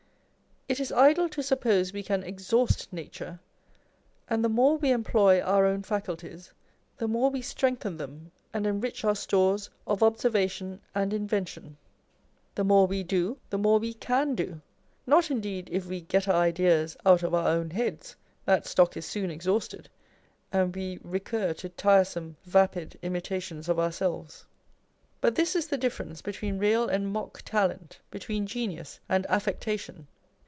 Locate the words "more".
4.47-4.77, 7.09-7.29, 12.63-12.87, 13.57-13.79